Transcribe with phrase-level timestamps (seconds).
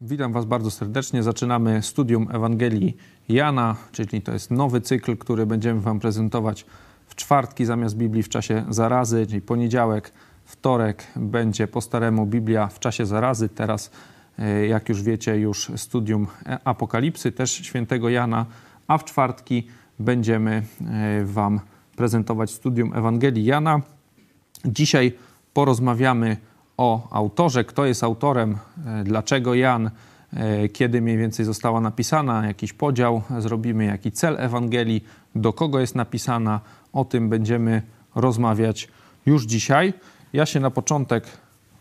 [0.00, 1.22] Witam Was bardzo serdecznie.
[1.22, 2.96] Zaczynamy studium Ewangelii
[3.28, 6.66] Jana, czyli to jest nowy cykl, który będziemy Wam prezentować
[7.06, 10.12] w czwartki zamiast Biblii w czasie zarazy, czyli poniedziałek,
[10.44, 13.48] wtorek będzie po staremu Biblia w czasie zarazy.
[13.48, 13.90] Teraz,
[14.38, 16.26] e, jak już wiecie, już studium
[16.64, 18.46] Apokalipsy, też świętego Jana,
[18.86, 19.66] a w czwartki
[19.98, 21.60] będziemy e, Wam
[21.96, 23.80] prezentować studium Ewangelii Jana.
[24.64, 25.12] Dzisiaj
[25.52, 26.46] porozmawiamy o
[27.10, 29.90] autorze, kto jest autorem, e, dlaczego Jan,
[30.32, 35.04] e, kiedy mniej więcej została napisana, jakiś podział zrobimy, jaki cel Ewangelii,
[35.34, 36.60] do kogo jest napisana.
[36.92, 37.82] O tym będziemy
[38.14, 38.88] rozmawiać
[39.26, 39.94] już dzisiaj.
[40.32, 41.24] Ja się na początek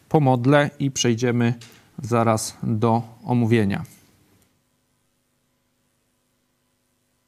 [0.09, 1.53] pomodlę i przejdziemy
[2.01, 3.83] zaraz do omówienia.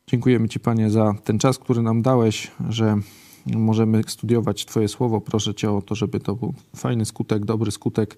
[0.07, 2.97] Dziękujemy Ci, Panie, za ten czas, który nam dałeś, że
[3.55, 5.21] możemy studiować Twoje słowo.
[5.21, 8.17] Proszę Cię o to, żeby to był fajny skutek, dobry skutek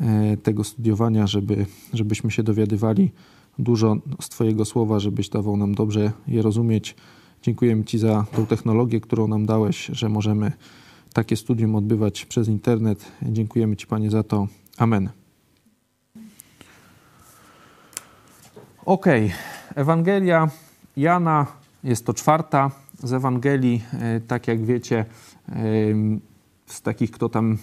[0.00, 3.10] e, tego studiowania, żeby, żebyśmy się dowiadywali
[3.58, 6.96] dużo z Twojego słowa, żebyś dawał nam dobrze je rozumieć.
[7.42, 10.52] Dziękujemy Ci za tą technologię, którą nam dałeś, że możemy
[11.12, 13.12] takie studium odbywać przez internet.
[13.22, 14.48] Dziękujemy Ci, Panie, za to.
[14.78, 15.08] Amen.
[18.84, 19.06] Ok,
[19.74, 20.50] Ewangelia
[20.96, 21.46] Jana
[21.84, 22.70] jest to czwarta
[23.02, 25.04] z Ewangelii, e, tak jak wiecie,
[25.48, 25.54] e,
[26.66, 27.58] z takich, kto tam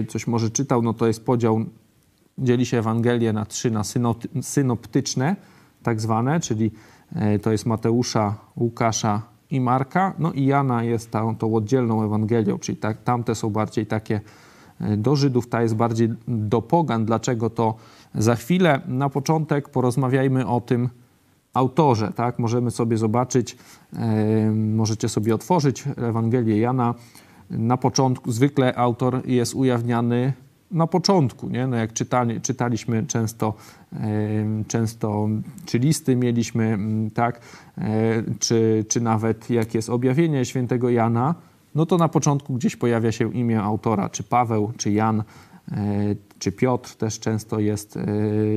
[0.00, 1.64] e, coś może czytał, no to jest podział,
[2.38, 3.82] dzieli się Ewangelię na trzy, na
[4.42, 5.36] synoptyczne,
[5.82, 6.70] tak zwane, czyli
[7.42, 12.78] to jest Mateusza, Łukasza i Marka, no i Jana jest tą, tą oddzielną Ewangelią, czyli
[12.78, 14.20] tak, tamte są bardziej takie
[14.96, 17.04] do Żydów, ta jest bardziej do pogan.
[17.04, 17.74] Dlaczego to
[18.14, 18.80] za chwilę?
[18.86, 20.88] Na początek porozmawiajmy o tym,
[21.54, 22.12] autorze.
[22.12, 22.38] Tak?
[22.38, 23.56] Możemy sobie zobaczyć,
[23.96, 26.94] e, możecie sobie otworzyć Ewangelię Jana.
[27.50, 30.32] Na początku, zwykle autor jest ujawniany
[30.70, 31.66] na początku, nie?
[31.66, 33.54] No jak czytali, czytaliśmy często,
[33.92, 33.98] e,
[34.68, 35.28] często,
[35.66, 36.78] czy listy mieliśmy,
[37.14, 37.40] tak,
[37.78, 41.34] e, czy, czy nawet jak jest objawienie świętego Jana,
[41.74, 45.22] no to na początku gdzieś pojawia się imię autora, czy Paweł, czy Jan,
[46.38, 47.98] czy Piotr też często jest,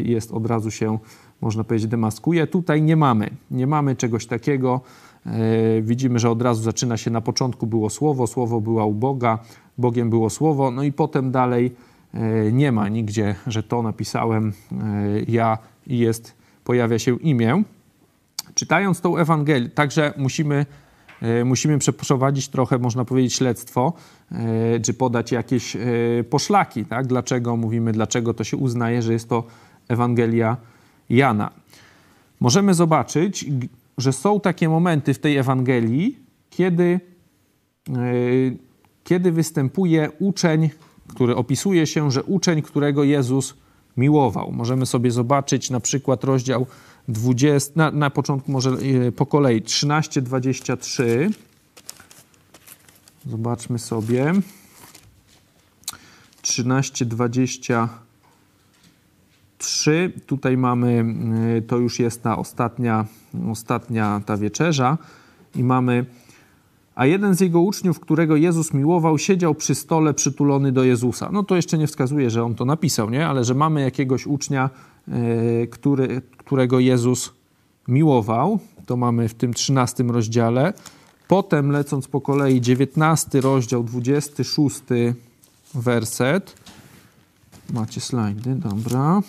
[0.04, 1.00] jest od razu się
[1.42, 2.48] można powiedzieć, demaskuje.
[2.48, 4.82] Tutaj nie mamy, nie mamy czegoś takiego.
[5.26, 9.40] E, widzimy, że od razu zaczyna się na początku było słowo, słowo było u Boga,
[9.78, 11.76] Bogiem było słowo, no i potem dalej
[12.14, 14.76] e, nie ma nigdzie, że to napisałem e,
[15.28, 15.58] ja
[15.88, 17.64] i jest, pojawia się imię.
[18.56, 20.66] Czytając tą Ewangelię, także musimy,
[21.46, 23.94] musimy przeprowadzić trochę, można powiedzieć, śledztwo,
[24.84, 25.78] czy podać jakieś
[26.30, 27.08] poszlaki, tak?
[27.08, 29.44] Dlaczego mówimy, dlaczego to się uznaje, że jest to
[29.88, 30.58] Ewangelia
[31.12, 31.52] Jana.
[32.40, 33.46] Możemy zobaczyć,
[33.98, 37.00] że są takie momenty w tej Ewangelii, kiedy,
[37.90, 37.94] e,
[39.04, 40.70] kiedy występuje uczeń,
[41.08, 43.54] który opisuje się, że uczeń, którego Jezus
[43.98, 44.52] miłował.
[44.52, 46.68] Możemy sobie zobaczyć na przykład rozdział
[47.08, 51.32] 20, na, na początku może e, po kolei 13-23.
[53.26, 54.34] Zobaczmy sobie.
[56.44, 57.88] 13-23.
[59.82, 60.12] 3.
[60.26, 61.06] Tutaj mamy,
[61.58, 63.06] y, to już jest ta ostatnia,
[63.52, 64.98] ostatnia ta wieczerza
[65.56, 66.06] i mamy
[66.96, 71.30] a jeden z jego uczniów, którego Jezus miłował, siedział przy stole przytulony do Jezusa.
[71.32, 73.28] No to jeszcze nie wskazuje, że on to napisał, nie?
[73.28, 74.70] ale że mamy jakiegoś ucznia,
[75.08, 77.34] y, który, którego Jezus
[77.88, 78.60] miłował.
[78.86, 80.74] To mamy w tym 13 rozdziale.
[81.28, 84.82] Potem, lecąc po kolei, 19 rozdział, 26
[85.74, 86.56] werset.
[87.74, 89.22] Macie slajdy, dobra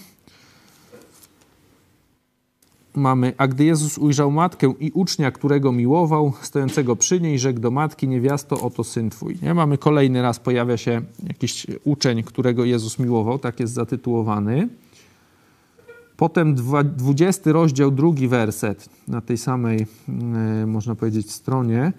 [2.95, 7.71] mamy, a gdy Jezus ujrzał matkę i ucznia, którego miłował, stojącego przy niej, rzekł do
[7.71, 9.39] matki, niewiasto, oto syn twój.
[9.43, 9.55] Nie?
[9.55, 14.69] Mamy kolejny raz, pojawia się jakiś uczeń, którego Jezus miłował, tak jest zatytułowany.
[16.17, 16.55] Potem
[16.97, 19.87] 20 rozdział, drugi werset na tej samej,
[20.63, 21.93] e, można powiedzieć, stronie.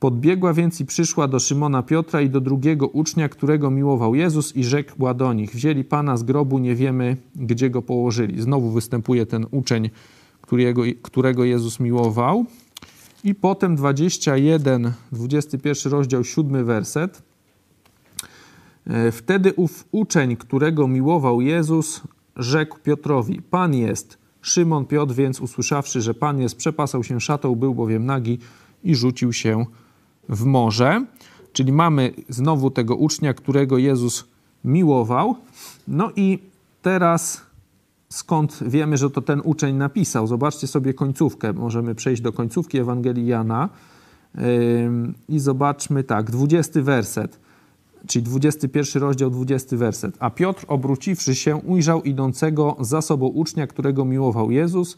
[0.00, 4.64] Podbiegła więc i przyszła do Szymona Piotra i do drugiego ucznia, którego miłował Jezus i
[4.64, 8.40] rzekła do nich, wzięli Pana z grobu, nie wiemy, gdzie go położyli.
[8.42, 9.90] Znowu występuje ten uczeń,
[10.40, 12.44] którego, którego Jezus miłował.
[13.24, 17.22] I potem 21, 21 rozdział, 7 werset.
[18.86, 22.02] E, wtedy ów uczeń, którego miłował Jezus,
[22.36, 24.18] rzekł Piotrowi, Pan jest.
[24.42, 28.38] Szymon Piotr więc usłyszawszy, że Pan jest, przepasał się szatą, był bowiem nagi
[28.84, 29.66] i rzucił się
[30.28, 31.04] w morze.
[31.52, 34.24] Czyli mamy znowu tego ucznia, którego Jezus
[34.64, 35.36] miłował.
[35.88, 36.38] No i
[36.82, 37.42] teraz
[38.08, 40.26] skąd wiemy, że to ten uczeń napisał?
[40.26, 41.52] Zobaczcie sobie końcówkę.
[41.52, 43.68] Możemy przejść do końcówki Ewangelii Jana
[45.28, 47.38] i zobaczmy tak, dwudziesty werset.
[48.06, 50.16] czyli 21 rozdział, 20 werset.
[50.20, 54.96] A Piotr, obróciwszy się, ujrzał idącego za sobą ucznia, którego miłował Jezus,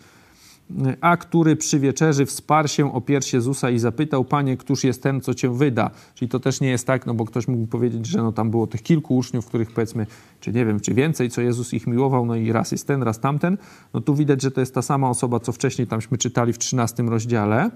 [1.01, 5.21] a który przy wieczerzy wsparł się o pierś Jezusa i zapytał, Panie, któż jest ten,
[5.21, 5.91] co Cię wyda?
[6.15, 8.67] Czyli to też nie jest tak, no bo ktoś mógł powiedzieć, że no tam było
[8.67, 10.07] tych kilku uczniów, których powiedzmy,
[10.41, 13.21] czy nie wiem, czy więcej, co Jezus ich miłował, no i raz jest ten, raz
[13.21, 13.59] tamten.
[13.95, 17.03] No tu widać, że to jest ta sama osoba, co wcześniej tamśmy czytali w 13
[17.03, 17.71] rozdziale.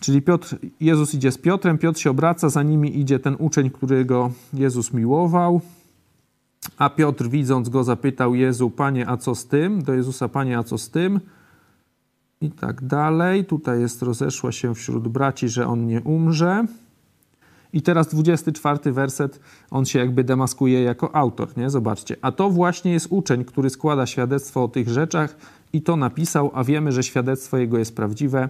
[0.00, 4.30] Czyli Piotr, Jezus idzie z Piotrem, Piotr się obraca, za nimi idzie ten uczeń, którego
[4.52, 5.60] Jezus miłował.
[6.78, 9.82] A Piotr, widząc go, zapytał Jezu, Panie, a co z tym?
[9.82, 11.20] Do Jezusa, Panie, a co z tym?
[12.44, 13.44] I tak dalej.
[13.44, 16.64] Tutaj jest rozeszła się wśród braci, że on nie umrze.
[17.72, 21.70] I teraz 24 werset, on się jakby demaskuje jako autor, nie?
[21.70, 22.16] Zobaczcie.
[22.22, 25.36] A to właśnie jest uczeń, który składa świadectwo o tych rzeczach
[25.72, 28.48] i to napisał, a wiemy, że świadectwo jego jest prawdziwe.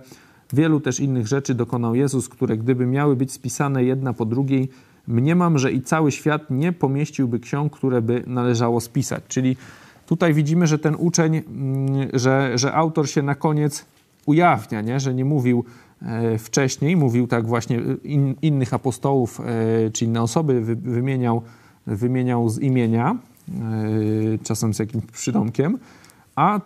[0.52, 4.68] Wielu też innych rzeczy dokonał Jezus, które gdyby miały być spisane jedna po drugiej,
[5.06, 9.24] mniemam, że i cały świat nie pomieściłby ksiąg, które by należało spisać.
[9.28, 9.56] Czyli
[10.06, 13.84] tutaj widzimy, że ten uczeń, mm, że, że autor się na koniec
[14.26, 15.00] ujawnia, nie?
[15.00, 15.64] że nie mówił
[16.02, 21.42] e, wcześniej, mówił tak właśnie in, innych apostołów e, czy inne osoby wymieniał,
[21.86, 23.16] wymieniał z imienia,
[23.48, 23.52] e,
[24.42, 25.78] czasem z jakimś przydomkiem,
[26.36, 26.60] a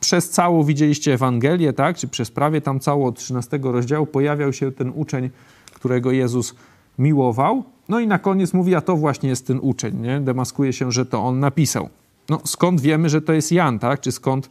[0.00, 4.72] przez całą widzieliście Ewangelię, tak, czy przez prawie tam całą od 13 rozdziału pojawiał się
[4.72, 5.30] ten uczeń,
[5.74, 6.54] którego Jezus
[6.98, 7.64] miłował.
[7.88, 10.20] No i na koniec mówi, a to właśnie jest ten uczeń, nie?
[10.20, 11.88] Demaskuje się, że to on napisał.
[12.28, 14.00] No skąd wiemy, że to jest Jan, tak?
[14.00, 14.50] Czy skąd,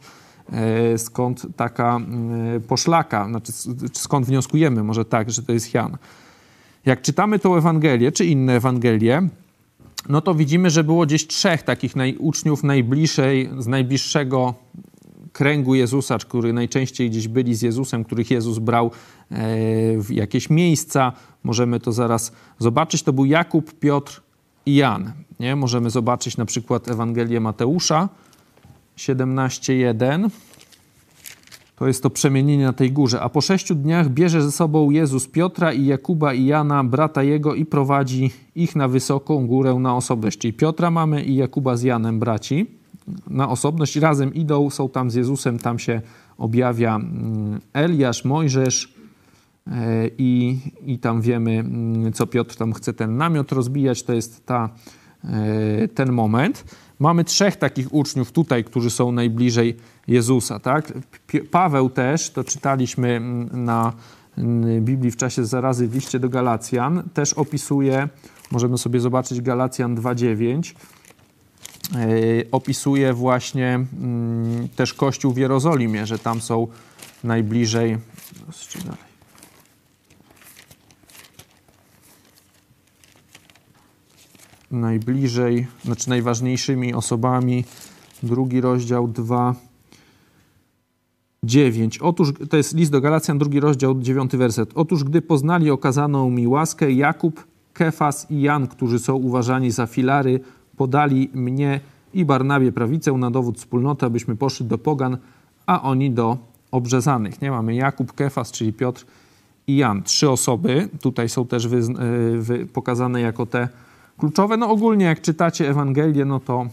[0.52, 2.00] e, skąd taka
[2.68, 3.52] poszlaka, znaczy
[3.92, 5.96] skąd wnioskujemy może tak, że to jest Jan.
[6.86, 9.28] Jak czytamy tą Ewangelię, czy inne Ewangelie,
[10.08, 14.54] no to widzimy, że było gdzieś trzech takich naj, uczniów najbliższej, z najbliższego
[15.32, 18.90] kręgu Jezusa, który najczęściej gdzieś byli z Jezusem, których Jezus brał e,
[19.98, 21.12] w jakieś miejsca.
[21.42, 23.02] Możemy to zaraz zobaczyć.
[23.02, 24.22] To był Jakub, Piotr
[24.66, 25.12] i Jan.
[25.40, 25.56] Nie?
[25.56, 28.08] Możemy zobaczyć na przykład Ewangelię Mateusza
[28.96, 30.30] 17:1.
[31.76, 33.20] To jest to przemienienie na tej górze.
[33.20, 37.54] A po sześciu dniach bierze ze sobą Jezus Piotra i Jakuba i Jana, brata jego,
[37.54, 40.38] i prowadzi ich na wysoką górę na osobność.
[40.38, 42.66] Czyli Piotra mamy i Jakuba z Janem, braci
[43.30, 46.00] na osobność, razem idą, są tam z Jezusem, tam się
[46.38, 48.93] objawia mm, Eliasz, Mojżesz
[50.18, 54.68] i, i tam wiemy, mm, co Piotr tam chce ten namiot rozbijać, to jest ta,
[55.24, 56.64] e, ten moment.
[56.98, 59.76] Mamy trzech takich uczniów tutaj, którzy są najbliżej
[60.08, 60.58] Jezusa.
[60.58, 60.92] Tak?
[61.50, 63.92] Paweł też, to czytaliśmy mm, na
[64.80, 68.08] Biblii w czasie zarazy w liście do Galacjan, też opisuje,
[68.50, 70.74] możemy sobie zobaczyć Galacjan 2,9,
[71.92, 71.96] E,
[72.52, 76.66] opisuje właśnie mm, też Kościół w Jerozolimie, że tam są
[77.24, 77.98] najbliżej.
[84.74, 87.64] Najbliżej, znaczy najważniejszymi osobami.
[88.22, 89.54] Drugi rozdział 2.
[91.44, 91.98] 9.
[91.98, 94.70] Otóż, to jest list do Galacjan, drugi rozdział, dziewiąty werset.
[94.74, 100.40] Otóż, gdy poznali okazaną mi łaskę, Jakub, Kefas i Jan, którzy są uważani za filary,
[100.76, 101.80] podali mnie
[102.14, 105.18] i Barnabie prawicę na dowód wspólnoty, abyśmy poszli do pogan,
[105.66, 106.38] a oni do
[106.70, 107.42] obrzezanych.
[107.42, 109.06] Nie mamy Jakub, Kefas, czyli Piotr
[109.66, 110.02] i Jan.
[110.02, 111.80] Trzy osoby tutaj są też wy,
[112.38, 113.68] wy, pokazane jako te
[114.18, 114.56] kluczowe.
[114.56, 116.66] No ogólnie jak czytacie Ewangelię, no to,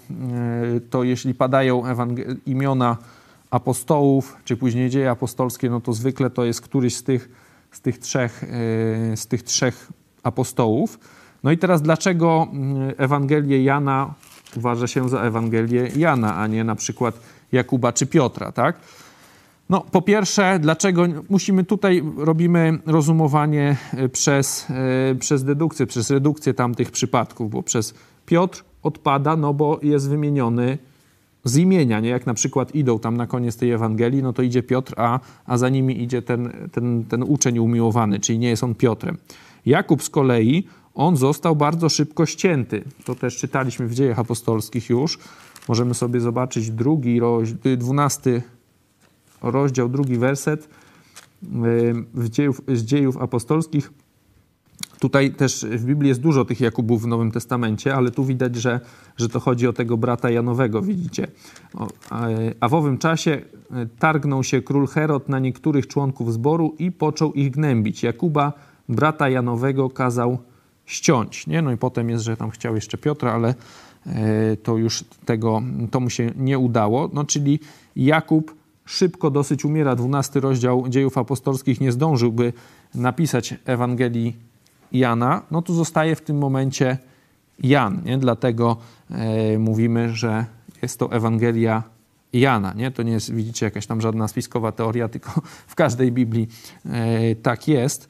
[0.73, 1.83] e, to jeśli padają
[2.45, 2.97] imiona
[3.51, 7.29] apostołów, czy później dzieje apostolskie, no to zwykle to jest któryś z tych,
[7.71, 8.47] z tych, trzech, e,
[9.17, 9.91] z tych trzech
[10.23, 10.99] apostołów.
[11.43, 14.13] No i teraz dlaczego mm, Ewangelię Jana
[14.57, 17.19] uważa się za Ewangelię Jana, a nie na przykład
[17.51, 18.75] Jakuba czy Piotra, tak?
[19.71, 24.69] No, po pierwsze, dlaczego musimy tutaj robimy rozumowanie e, przez,
[25.09, 27.93] yy, przez dedukcję, przez redukcję tamtych przypadków, bo przez
[28.25, 30.77] Piotr odpada, no bo jest wymieniony
[31.43, 32.09] z imienia, nie?
[32.09, 35.57] Jak na przykład idą tam na koniec tej Ewangelii, no to idzie Piotr, a, a
[35.57, 39.17] za nimi idzie ten, ten, ten uczeń umiłowany, czyli nie jest on Piotrem.
[39.65, 42.83] Jakub z kolei on został bardzo szybko ścięty.
[43.05, 45.19] To też czytaliśmy w dziejach apostolskich już.
[45.67, 47.21] Możemy sobie zobaczyć drugi,
[47.77, 48.41] dwunasty
[49.41, 50.69] rozdział, drugi werset
[52.13, 53.91] w dziejów, z dziejów apostolskich.
[54.99, 58.79] Tutaj też w Biblii jest dużo tych Jakubów w Nowym Testamencie, ale tu widać, że,
[59.17, 61.27] że to chodzi o tego brata Janowego, widzicie.
[62.59, 67.33] a w owym czasie e, targnął się król Herod na niektórych członków zboru i począł
[67.33, 68.03] ich gnębić.
[68.03, 68.53] Jakuba,
[68.89, 70.37] brata Janowego, kazał
[70.85, 71.47] ściąć.
[71.47, 71.61] Nie?
[71.61, 73.55] No i potem jest, że tam chciał jeszcze Piotra, ale
[74.05, 77.09] e, to już tego, to mu się nie udało.
[77.13, 77.59] No czyli
[77.95, 78.60] Jakub
[78.91, 79.95] szybko dosyć umiera.
[79.95, 82.53] 12 rozdział dziejów apostolskich nie zdążyłby
[82.95, 84.35] napisać Ewangelii
[84.91, 86.97] Jana, no to zostaje w tym momencie
[87.59, 88.01] Jan.
[88.05, 88.17] Nie?
[88.17, 88.77] Dlatego
[89.11, 90.45] e, mówimy, że
[90.81, 91.83] jest to Ewangelia
[92.33, 92.73] Jana.
[92.73, 92.91] Nie?
[92.91, 96.47] To nie jest, widzicie, jakaś tam żadna spiskowa teoria, tylko w każdej Biblii
[96.85, 98.07] e, tak jest,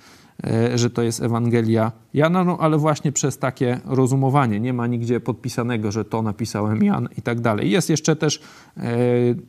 [0.75, 4.59] że to jest Ewangelia Jana, no ale właśnie przez takie rozumowanie.
[4.59, 7.71] Nie ma nigdzie podpisanego, że to napisałem Jan i tak dalej.
[7.71, 8.41] Jest jeszcze też
[8.77, 8.81] e,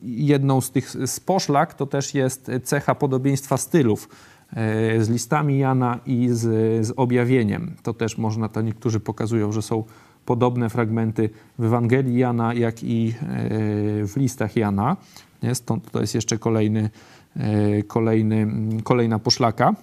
[0.02, 4.08] jedną z tych z poszlak, to też jest cecha podobieństwa stylów
[4.98, 6.40] z listami Jana i z,
[6.86, 7.76] z objawieniem.
[7.82, 9.84] To też można, to niektórzy pokazują, że są
[10.26, 13.14] podobne fragmenty w Ewangelii Jana, jak i e,
[14.06, 14.96] w listach Jana.
[15.54, 16.90] Stąd to jest jeszcze kolejny,
[17.36, 18.46] e, kolejny,
[18.84, 19.74] kolejna poszlaka.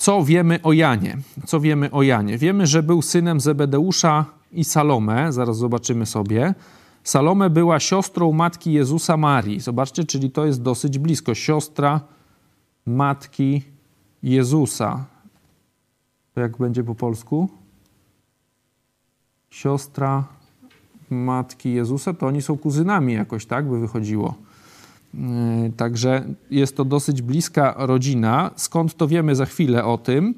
[0.00, 1.16] Co wiemy o Janie?
[1.46, 2.38] Co wiemy o Janie?
[2.38, 6.54] Wiemy, że był synem Zebedeusza i Salome, zaraz zobaczymy sobie.
[7.04, 9.60] Salome była siostrą matki Jezusa Marii.
[9.60, 11.34] Zobaczcie, czyli to jest dosyć blisko.
[11.34, 12.00] Siostra
[12.86, 13.62] matki
[14.22, 15.04] Jezusa.
[16.36, 17.48] Jak będzie po polsku?
[19.50, 20.24] siostra
[21.10, 24.34] matki Jezusa, to oni są kuzynami jakoś, tak by wychodziło.
[25.14, 28.50] Yy, także jest to dosyć bliska rodzina.
[28.56, 30.34] Skąd to wiemy za chwilę o tym?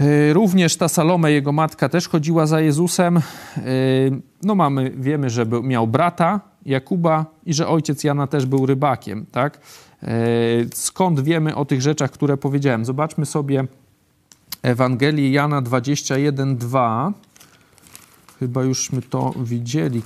[0.00, 3.14] Yy, również ta Salome, jego matka, też chodziła za Jezusem.
[3.56, 3.62] Yy,
[4.42, 9.26] no mamy, wiemy, że był, miał brata Jakuba i że ojciec Jana też był rybakiem,
[9.32, 9.60] tak?
[10.74, 12.84] Skąd wiemy o tych rzeczach, które powiedziałem?
[12.84, 13.64] Zobaczmy sobie
[14.62, 17.12] Ewangelii Jana 21:2.
[18.38, 20.02] Chyba jużśmy to widzieli,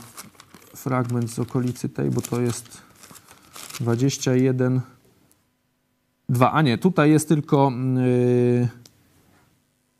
[0.77, 2.83] fragment z okolicy tej, bo to jest
[3.81, 4.81] 21.
[6.29, 6.53] 2.
[6.53, 7.73] A nie, tutaj jest tylko,
[8.61, 8.69] yy,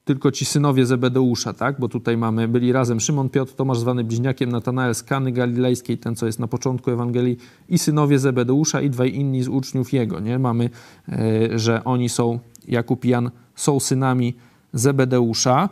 [0.05, 1.81] tylko ci synowie Zebedeusza, tak?
[1.81, 6.17] Bo tutaj mamy, byli razem Szymon, Piotr, Tomasz zwany bliźniakiem, Natanael z Kany Galilejskiej, ten
[6.17, 7.37] co jest na początku Ewangelii,
[7.69, 10.39] i synowie Zebedeusza i dwaj inni z uczniów jego, nie?
[10.39, 10.71] Mamy,
[11.09, 14.37] yy, że oni są, Jakub i Jan są synami
[14.73, 15.69] Zebedeusza.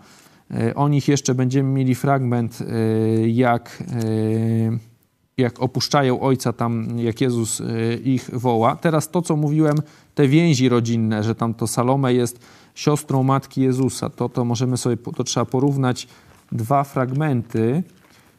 [0.51, 4.94] E, o nich jeszcze będziemy mieli fragment, e, jak, e,
[5.37, 7.63] jak opuszczają ojca tam, jak Jezus
[8.05, 8.77] ich woła.
[8.77, 9.77] Teraz to, co mówiłem,
[10.15, 12.39] te więzi rodzinne, że tam to Salome jest
[12.75, 16.09] siostrą matki Jezusa, to, to możemy sobie, to trzeba porównać
[16.53, 17.83] dwa fragmenty,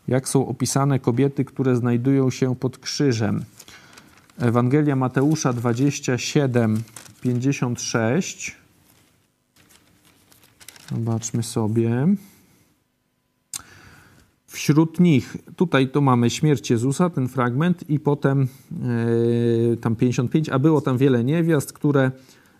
[0.07, 3.45] jak są opisane kobiety, które znajdują się pod krzyżem.
[4.39, 6.83] Ewangelia Mateusza 27,
[7.21, 8.55] 56
[10.91, 12.07] Zobaczmy sobie.
[14.55, 18.47] Wśród nich, tutaj to mamy śmierć Jezusa, ten fragment, i potem
[19.69, 22.11] yy, tam 55, a było tam wiele niewiast, które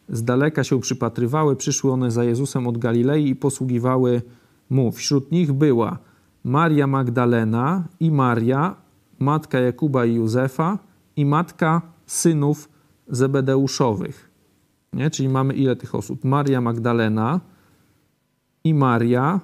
[0.09, 4.21] z daleka się przypatrywały, przyszły one za Jezusem od Galilei i posługiwały
[4.69, 4.91] mu.
[4.91, 5.97] Wśród nich była
[6.43, 8.75] Maria Magdalena i Maria,
[9.19, 10.79] matka Jakuba i Józefa
[11.15, 12.69] i matka synów
[13.07, 14.29] Zebedeuszowych.
[14.93, 15.09] Nie?
[15.09, 16.23] Czyli mamy ile tych osób?
[16.23, 17.39] Maria Magdalena,
[18.63, 19.39] i Maria,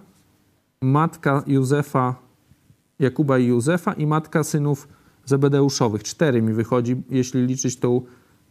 [0.81, 2.30] matka Józefa,
[3.01, 4.87] Jakuba i Józefa i matka synów
[5.25, 6.03] Zebedeuszowych.
[6.03, 8.01] Cztery mi wychodzi, jeśli liczyć tą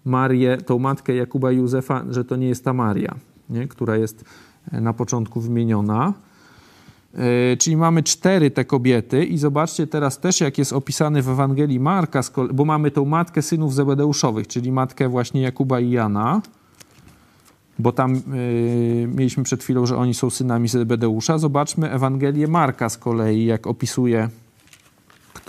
[0.04, 3.14] Marię, tą matkę Jakuba i Józefa, że to nie jest ta Maria,
[3.50, 3.68] nie?
[3.68, 4.24] która jest
[4.72, 6.14] e, na początku wymieniona.
[7.14, 11.80] Yy, czyli mamy cztery te kobiety i zobaczcie teraz też, jak jest opisany w Ewangelii
[11.80, 12.20] Marka,
[12.54, 16.42] bo mamy tą matkę synów Zebedeuszowych, czyli matkę właśnie Jakuba i Jana
[17.80, 21.38] bo tam y, mieliśmy przed chwilą, że oni są synami Zebedeusza.
[21.38, 24.28] Zobaczmy Ewangelię Marka z kolei, jak opisuje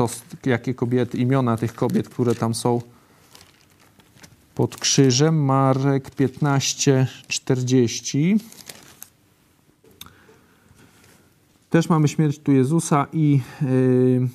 [0.07, 2.81] kto, jakie kobiety, imiona tych kobiet, które tam są
[4.55, 5.43] pod krzyżem.
[5.43, 8.39] Marek 15:40.
[11.69, 14.27] Też mamy śmierć tu Jezusa i yy,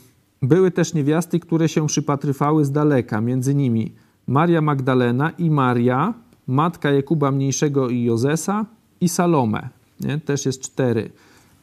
[0.42, 3.92] były też niewiasty, które się przypatrywały z daleka, między nimi
[4.26, 6.14] Maria Magdalena i Maria,
[6.46, 8.66] matka Jakuba Mniejszego i Jozesa
[9.00, 9.68] i Salome.
[10.00, 10.20] Nie?
[10.20, 11.10] Też jest cztery.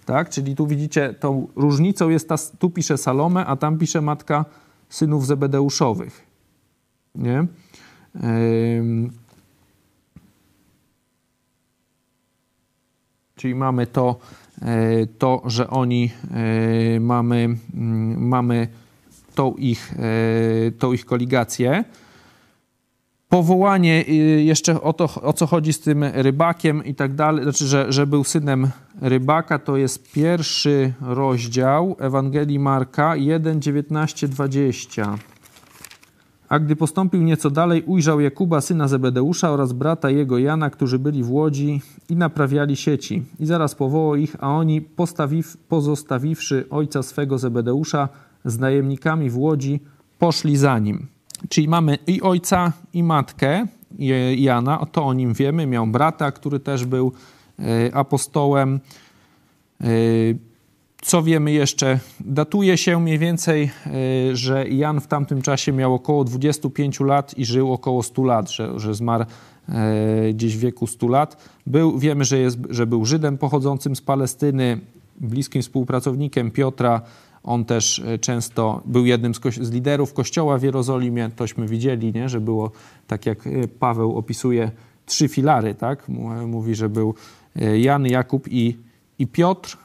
[0.05, 0.29] Tak?
[0.29, 4.45] Czyli tu widzicie, tą różnicą jest ta, tu pisze Salome, a tam pisze matka
[4.89, 6.27] synów Zebedeuszowych.
[7.15, 7.47] Nie?
[13.35, 14.19] Czyli mamy to,
[14.61, 16.11] e, to że oni
[16.95, 18.67] e, mamy, mm, mamy
[19.35, 21.83] tą ich, e, tą ich koligację
[23.33, 24.13] powołanie y,
[24.43, 28.07] jeszcze o to, o co chodzi z tym rybakiem i tak dalej, znaczy, że, że
[28.07, 28.67] był synem
[29.01, 35.17] rybaka, to jest pierwszy rozdział Ewangelii Marka 1, 19, 20.
[36.49, 41.23] A gdy postąpił nieco dalej, ujrzał Jakuba, syna Zebedeusza oraz brata jego Jana, którzy byli
[41.23, 43.23] w łodzi i naprawiali sieci.
[43.39, 48.09] I zaraz powołał ich, a oni, postawiw, pozostawiwszy ojca swego Zebedeusza
[48.45, 49.79] z najemnikami w łodzi,
[50.19, 51.12] poszli za nim.
[51.49, 53.65] Czyli mamy i ojca, i matkę
[54.37, 55.67] Jana, to o nim wiemy.
[55.67, 57.11] Miał brata, który też był
[57.93, 58.79] apostołem.
[61.01, 61.99] Co wiemy jeszcze?
[62.19, 63.71] Datuje się mniej więcej,
[64.33, 68.79] że Jan w tamtym czasie miał około 25 lat i żył około 100 lat, że,
[68.79, 69.25] że zmarł
[70.33, 71.49] gdzieś w wieku 100 lat.
[71.67, 74.79] Był, wiemy, że, jest, że był Żydem pochodzącym z Palestyny,
[75.19, 77.01] bliskim współpracownikiem Piotra.
[77.43, 81.29] On też e, często był jednym z, z, liderów kościoła w Jerozolimie.
[81.35, 82.29] Tośmy widzieli, nie?
[82.29, 82.71] że było,
[83.07, 84.71] tak jak e, Paweł opisuje,
[85.05, 85.75] trzy filary.
[85.75, 86.09] Tak?
[86.47, 87.13] Mówi, że był
[87.55, 88.77] e, Jan, Jakub i,
[89.19, 89.77] i Piotr.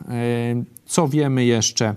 [0.86, 1.94] Co wiemy jeszcze?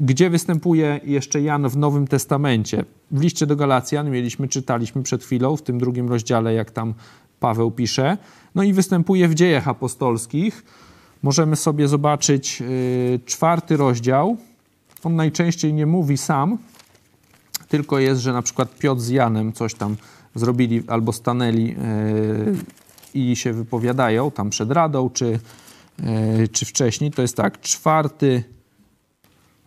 [0.00, 2.84] Gdzie występuje jeszcze Jan w Nowym Testamencie?
[3.10, 6.94] W liście do Galacjan mieliśmy, czytaliśmy przed chwilą, w tym drugim rozdziale, jak tam
[7.40, 8.18] Paweł pisze.
[8.54, 10.64] No i występuje w dziejach apostolskich
[11.22, 14.36] możemy sobie zobaczyć y, czwarty rozdział.
[15.04, 16.58] On najczęściej nie mówi sam,
[17.68, 19.96] tylko jest, że na przykład Piotr z Janem coś tam
[20.34, 21.74] zrobili albo stanęli y,
[23.14, 25.38] i się wypowiadają tam przed radą, czy,
[26.44, 27.10] y, czy wcześniej.
[27.10, 28.44] To jest tak, czwarty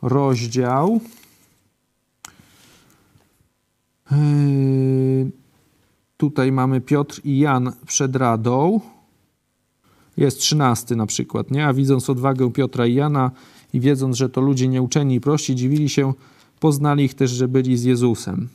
[0.02, 1.00] rozdział.
[6.18, 8.80] Tutaj mamy Piotr i Jan przed radą
[10.18, 11.68] jest trzynasty na przykład, nie?
[11.68, 13.32] A widząc odwagę Piotra i Jana
[13.74, 16.14] i wiedząc, że to ludzie nieuczeni i prości, dziwili się,
[16.60, 18.48] poznali ich też, że byli z Jezusem.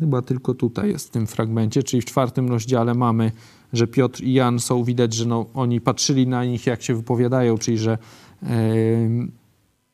[0.00, 3.32] Chyba tylko tutaj jest w tym fragmencie, czyli w czwartym rozdziale mamy,
[3.72, 7.58] że Piotr i Jan są, widać, że no, oni patrzyli na nich, jak się wypowiadają,
[7.58, 7.98] czyli że
[8.42, 8.48] yy,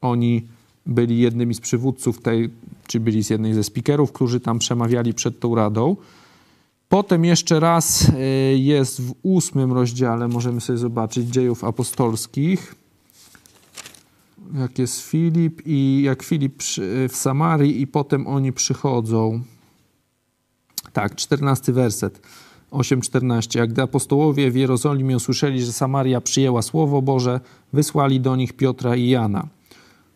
[0.00, 0.46] oni
[0.86, 2.50] byli jednymi z przywódców tej,
[2.86, 5.96] czy byli z jednej ze speakerów, którzy tam przemawiali przed tą radą.
[6.88, 8.18] Potem jeszcze raz e,
[8.56, 12.74] jest w ósmym rozdziale, możemy sobie zobaczyć, dziejów apostolskich.
[14.54, 16.62] Jak jest Filip i jak Filip
[17.08, 19.42] w Samarii i potem oni przychodzą.
[20.92, 22.20] Tak, czternasty werset.
[22.74, 23.58] 8:14.
[23.58, 27.40] Jak gdy apostołowie w Jerozolimie usłyszeli, że Samaria przyjęła słowo Boże,
[27.72, 29.48] wysłali do nich Piotra i Jana,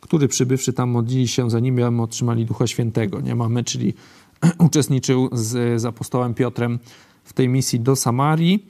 [0.01, 3.21] który przybywszy tam modlili się za nimi, aby otrzymali Ducha Świętego.
[3.21, 3.95] Nie mamy, czyli
[4.59, 6.79] uczestniczył z, z apostołem Piotrem
[7.25, 8.67] w tej misji do Samarii.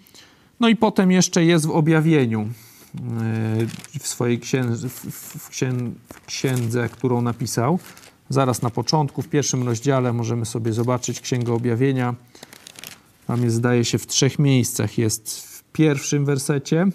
[0.61, 2.49] No i potem jeszcze jest w objawieniu e,
[4.01, 4.89] w swojej księdze,
[6.19, 7.79] w księdze, którą napisał.
[8.29, 12.15] Zaraz na początku, w pierwszym rozdziale możemy sobie zobaczyć Księgę Objawienia.
[13.27, 14.99] Tam jest, zdaje się, w trzech miejscach.
[14.99, 16.87] Jest w pierwszym wersecie,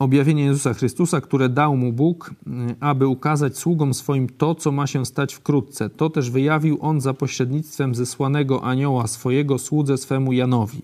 [0.00, 4.86] objawienie Jezusa Chrystusa, które dał mu Bóg, y, aby ukazać sługom swoim to, co ma
[4.86, 5.90] się stać wkrótce.
[5.90, 10.82] To też wyjawił on za pośrednictwem zesłanego anioła swojego słudze swemu Janowi.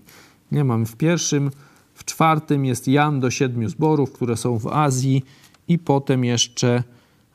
[0.51, 1.51] Nie mam w pierwszym,
[1.93, 5.23] w czwartym jest Jan do siedmiu zborów, które są w Azji
[5.67, 6.83] i potem jeszcze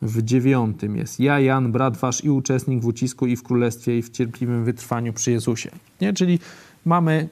[0.02, 4.02] w dziewiątym jest ja, Jan, brat wasz i uczestnik w ucisku i w królestwie i
[4.02, 5.70] w cierpliwym wytrwaniu przy Jezusie.
[6.00, 6.12] Nie?
[6.12, 6.38] Czyli
[6.84, 7.28] mamy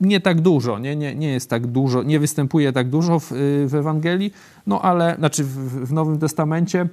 [0.00, 3.66] nie tak dużo, nie, nie, nie jest tak dużo, nie występuje tak dużo w, y,
[3.68, 4.32] w Ewangelii,
[4.66, 6.88] no ale, znaczy w, w Nowym Testamencie,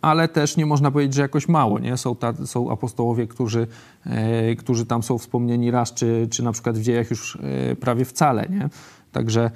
[0.00, 1.78] ale też nie można powiedzieć, że jakoś mało.
[1.78, 1.96] Nie?
[1.96, 3.66] Są, ta, są apostołowie, którzy,
[4.06, 8.04] e, którzy tam są wspomnieni raz, czy, czy na przykład w dziejach już e, prawie
[8.04, 8.46] wcale.
[8.50, 8.68] Nie?
[9.12, 9.50] Także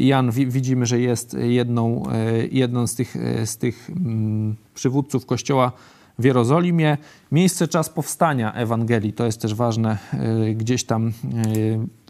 [0.00, 2.02] Jan widzimy, że jest jedną,
[2.50, 5.72] jedną z tych, z tych mm, przywódców Kościoła
[6.20, 6.98] w Jerozolimie.
[7.32, 11.12] Miejsce, czas powstania Ewangelii, to jest też ważne, e, gdzieś tam e,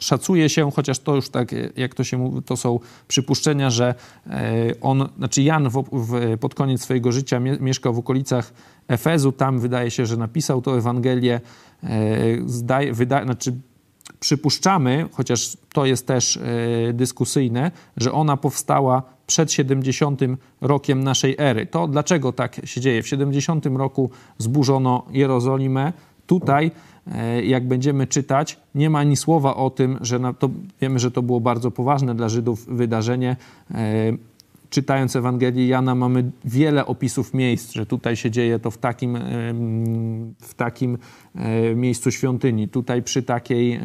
[0.00, 3.94] szacuje się, chociaż to już tak, jak to się mówi, to są przypuszczenia, że
[4.26, 8.52] e, on, znaczy Jan w, w, pod koniec swojego życia mieszkał w okolicach
[8.88, 11.40] Efezu, tam wydaje się, że napisał to Ewangelię,
[12.46, 13.52] zdaje, wydaje, znaczy
[14.20, 16.38] przypuszczamy, chociaż to jest też
[16.92, 20.20] dyskusyjne, że ona powstała przed 70
[20.60, 21.66] rokiem naszej ery.
[21.66, 23.02] To dlaczego tak się dzieje?
[23.02, 25.92] W 70 roku zburzono Jerozolimę.
[26.26, 26.70] Tutaj,
[27.12, 31.22] e, jak będziemy czytać, nie ma ani słowa o tym, że to, wiemy, że to
[31.22, 33.36] było bardzo poważne dla Żydów wydarzenie.
[34.70, 39.18] Czytając Ewangelię Jana mamy wiele opisów miejsc, że tutaj się dzieje to w takim,
[40.38, 40.98] w takim
[41.76, 43.80] miejscu świątyni, tutaj przy takiej,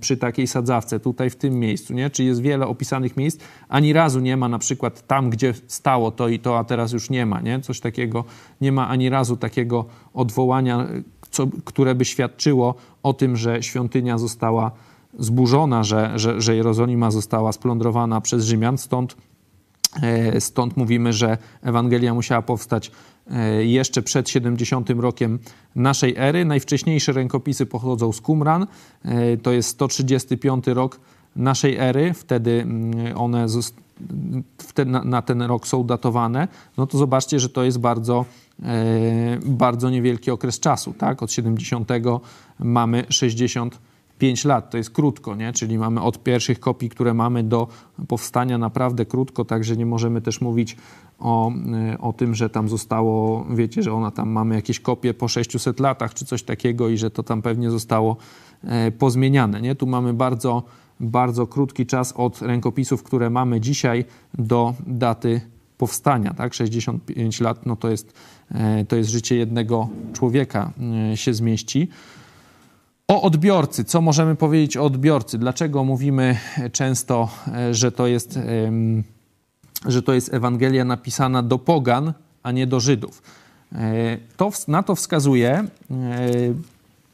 [0.00, 2.10] przy takiej sadzawce, tutaj w tym miejscu, nie?
[2.10, 6.28] Czy jest wiele opisanych miejsc, ani razu nie ma na przykład tam, gdzie stało to
[6.28, 7.60] i to, a teraz już nie ma, nie?
[7.60, 8.24] Coś takiego,
[8.60, 10.86] nie ma ani razu takiego odwołania,
[11.30, 14.70] co, które by świadczyło o tym, że świątynia została
[15.18, 19.16] zburzona, że, że, że Jerozolima została splądrowana przez Rzymian, stąd
[20.38, 22.90] stąd mówimy, że Ewangelia musiała powstać
[23.30, 25.38] e, jeszcze przed 70 rokiem
[25.76, 26.44] naszej ery.
[26.44, 28.66] Najwcześniejsze rękopisy pochodzą z Qumran,
[29.04, 31.00] e, to jest 135 rok
[31.36, 33.46] naszej ery, wtedy mm, one
[35.04, 36.48] na ten rok są datowane.
[36.76, 38.24] No to zobaczcie, że to jest bardzo
[39.44, 41.22] bardzo niewielki okres czasu, tak?
[41.22, 41.88] Od 70
[42.58, 43.04] mamy
[44.20, 45.52] 65 lat, to jest krótko, nie?
[45.52, 47.68] Czyli mamy od pierwszych kopii, które mamy do
[48.08, 50.76] powstania naprawdę krótko, także nie możemy też mówić
[51.18, 51.52] o,
[52.00, 56.14] o tym, że tam zostało, wiecie, że ona tam mamy jakieś kopie po 600 latach
[56.14, 58.16] czy coś takiego i że to tam pewnie zostało
[58.98, 59.74] pozmieniane, nie?
[59.74, 60.62] Tu mamy bardzo
[61.00, 64.04] bardzo krótki czas od rękopisów, które mamy dzisiaj
[64.34, 65.40] do daty
[65.78, 66.54] powstania, tak?
[66.54, 68.12] 65 lat, no to jest,
[68.50, 70.72] e, to jest życie jednego człowieka
[71.12, 71.88] e, się zmieści.
[73.10, 75.38] O odbiorcy, co możemy powiedzieć o odbiorcy?
[75.38, 76.36] Dlaczego mówimy
[76.72, 78.38] często, e, że to jest,
[79.86, 83.22] że to jest Ewangelia napisana do pogan, a nie do Żydów?
[84.36, 85.64] To, na to wskazuje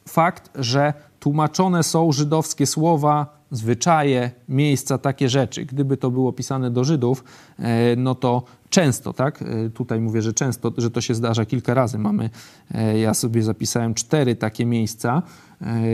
[0.09, 5.65] fakt, że tłumaczone są żydowskie słowa zwyczaje, miejsca, takie rzeczy.
[5.65, 7.25] Gdyby to było pisane do Żydów,
[7.59, 9.43] e, no to często, tak?
[9.43, 11.99] E, tutaj mówię, że często, że to się zdarza kilka razy.
[11.99, 12.31] Mamy,
[12.75, 15.23] e, ja sobie zapisałem cztery takie miejsca.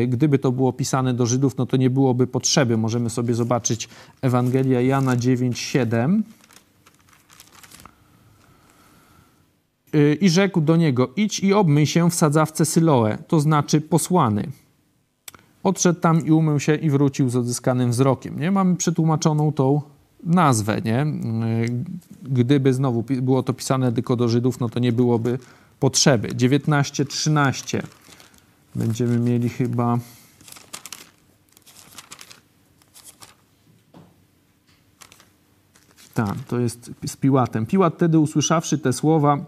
[0.09, 2.77] Gdyby to było pisane do Żydów, no to nie byłoby potrzeby.
[2.77, 3.89] Możemy sobie zobaczyć
[4.23, 6.23] Ewangelia Jana 9:7.
[10.21, 14.49] I rzekł do niego: Idź i obmyj się w sadzawce Syloe, to znaczy posłany.
[15.63, 18.41] Odszedł tam i umył się i wrócił z odzyskanym wzrokiem.
[18.41, 18.51] Nie?
[18.51, 19.83] Mamy przetłumaczoną tą
[20.25, 20.81] nazwę.
[20.85, 21.07] Nie?
[22.23, 25.39] Gdyby znowu było to pisane tylko do Żydów, no to nie byłoby
[25.81, 26.29] potrzeby.
[26.29, 27.83] 19-13
[28.75, 29.99] będziemy mieli chyba...
[36.15, 37.67] Tak, to jest z Piłatem.
[37.67, 39.39] Piłat wtedy usłyszawszy te słowa,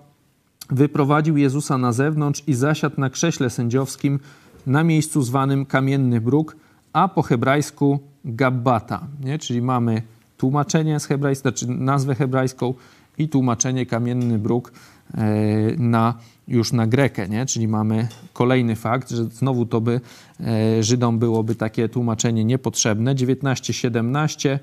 [0.70, 4.20] wyprowadził Jezusa na zewnątrz i zasiadł na krześle sędziowskim
[4.66, 6.56] na miejscu zwanym Kamienny Bruk,
[6.92, 9.38] a po hebrajsku Gabbata, nie?
[9.38, 10.02] czyli mamy
[10.36, 12.74] tłumaczenie z hebrajskiego, znaczy nazwę hebrajską
[13.18, 14.72] i tłumaczenie Kamienny Bruk
[15.14, 15.24] e,
[15.78, 16.14] na,
[16.48, 17.46] już na grekę, nie?
[17.46, 20.00] czyli mamy kolejny fakt, że znowu to by
[20.40, 23.14] e, Żydom byłoby takie tłumaczenie niepotrzebne.
[23.14, 24.58] 19-17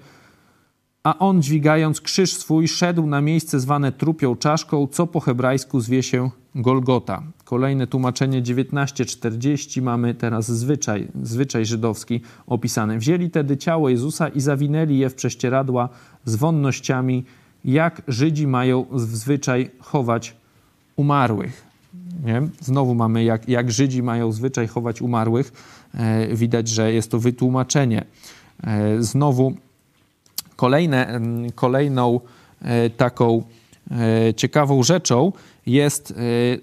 [1.04, 6.04] a on dźwigając krzyż swój szedł na miejsce zwane trupią czaszką, co po hebrajsku zwie
[6.04, 7.24] się Golgota.
[7.44, 12.98] Kolejne tłumaczenie 1940 mamy teraz zwyczaj, zwyczaj żydowski opisany.
[12.98, 15.90] Wzięli tedy ciało Jezusa i zawinęli je w prześcieradła
[16.26, 17.26] z wonnościami,
[17.66, 20.36] jak Żydzi mają zwyczaj chować
[20.96, 21.64] umarłych.
[22.24, 22.42] Nie?
[22.60, 25.52] Znowu mamy, jak, jak Żydzi mają zwyczaj chować umarłych.
[25.94, 28.06] E, widać, że jest to wytłumaczenie.
[28.64, 29.54] E, znowu
[30.56, 31.20] kolejne,
[31.56, 32.20] kolejną
[32.62, 33.44] e, taką
[33.92, 35.32] e, ciekawą rzeczą
[35.66, 36.14] jest e,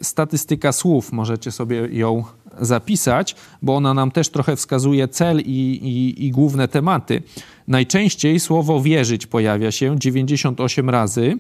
[0.04, 1.12] statystyka słów.
[1.12, 2.24] Możecie sobie ją
[2.60, 7.22] zapisać, bo ona nam też trochę wskazuje cel i, i, i główne tematy.
[7.68, 11.38] Najczęściej słowo wierzyć pojawia się 98 razy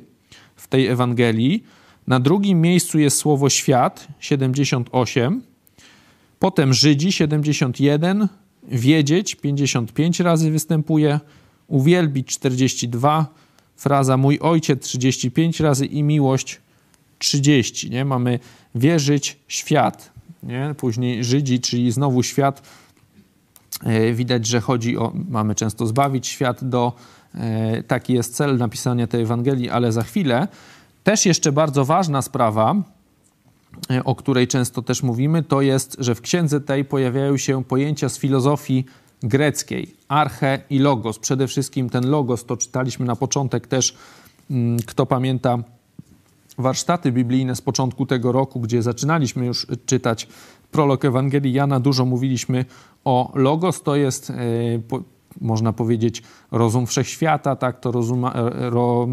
[0.56, 1.64] w tej Ewangelii.
[2.06, 5.42] Na drugim miejscu jest słowo świat 78,
[6.38, 8.28] potem Żydzi 71,
[8.68, 11.20] wiedzieć 55 razy występuje,
[11.66, 13.26] uwielbić 42,
[13.76, 16.60] fraza mój ojciec 35 razy i miłość
[17.18, 17.90] 30.
[17.90, 18.04] Nie?
[18.04, 18.38] Mamy
[18.74, 20.17] wierzyć świat.
[20.42, 20.74] Nie?
[20.76, 22.62] Później Żydzi, czyli znowu świat.
[23.84, 26.92] E, widać, że chodzi o, mamy często zbawić świat do,
[27.34, 30.48] e, taki jest cel napisania tej Ewangelii, ale za chwilę.
[31.04, 32.74] Też jeszcze bardzo ważna sprawa,
[33.90, 38.08] e, o której często też mówimy, to jest, że w księdze tej pojawiają się pojęcia
[38.08, 38.84] z filozofii
[39.22, 41.18] greckiej, arche i logos.
[41.18, 43.96] Przede wszystkim ten logos, to czytaliśmy na początek też,
[44.50, 45.58] mm, kto pamięta
[46.58, 50.28] warsztaty biblijne z początku tego roku, gdzie zaczynaliśmy już czytać
[50.70, 52.64] prolog Ewangelii Jana, dużo mówiliśmy
[53.04, 54.34] o logos, to jest, e,
[55.40, 59.08] można powiedzieć, rozum wszechświata, tak to rozuma, e, ro,